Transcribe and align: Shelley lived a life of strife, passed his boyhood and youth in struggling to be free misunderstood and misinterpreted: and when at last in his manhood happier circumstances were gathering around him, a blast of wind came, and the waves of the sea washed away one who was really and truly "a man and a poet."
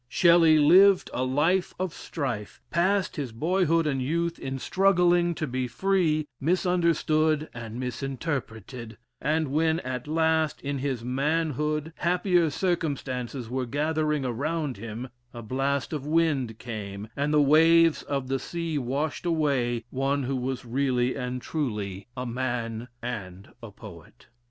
Shelley 0.09 0.57
lived 0.57 1.11
a 1.13 1.23
life 1.23 1.75
of 1.79 1.93
strife, 1.93 2.59
passed 2.71 3.17
his 3.17 3.31
boyhood 3.31 3.85
and 3.85 4.01
youth 4.01 4.39
in 4.39 4.57
struggling 4.57 5.35
to 5.35 5.45
be 5.45 5.67
free 5.67 6.25
misunderstood 6.39 7.49
and 7.53 7.79
misinterpreted: 7.79 8.97
and 9.21 9.49
when 9.49 9.79
at 9.81 10.07
last 10.07 10.59
in 10.61 10.79
his 10.79 11.03
manhood 11.05 11.93
happier 11.97 12.49
circumstances 12.49 13.47
were 13.47 13.67
gathering 13.67 14.25
around 14.25 14.77
him, 14.77 15.09
a 15.35 15.43
blast 15.43 15.93
of 15.93 16.03
wind 16.03 16.57
came, 16.57 17.07
and 17.15 17.31
the 17.31 17.39
waves 17.39 18.01
of 18.01 18.27
the 18.27 18.39
sea 18.39 18.79
washed 18.79 19.23
away 19.27 19.85
one 19.91 20.23
who 20.23 20.35
was 20.35 20.65
really 20.65 21.13
and 21.15 21.43
truly 21.43 22.07
"a 22.17 22.25
man 22.25 22.87
and 23.03 23.49
a 23.61 23.69
poet." 23.69 24.25